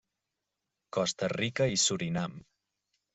Costa 0.97 1.29
Rica 1.33 1.67
i 1.73 1.77
Surinam. 1.83 2.39